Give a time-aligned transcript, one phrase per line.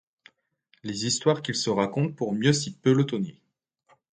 [0.81, 3.39] Les histoires qu’ils se racontent pour mieux s’y pelotonner.